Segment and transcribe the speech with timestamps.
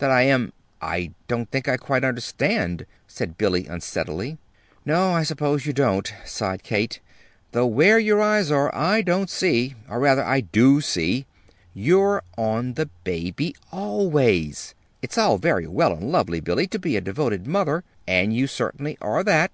[0.00, 0.52] "That, I am
[0.82, 4.36] I don't think I quite understand," said Billy, unsteadily.
[4.84, 7.00] "No, I suppose you don't," sighed Kate,
[7.52, 11.24] "though where your eyes are, I don't see or, rather, I do see:
[11.74, 14.74] they're on the baby, always.
[15.00, 18.98] It's all very well and lovely, Billy, to be a devoted mother, and you certainly
[19.00, 19.50] are that.